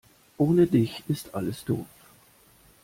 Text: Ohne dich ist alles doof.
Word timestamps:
Ohne 0.39 0.65
dich 0.65 1.03
ist 1.09 1.35
alles 1.35 1.63
doof. 1.63 1.85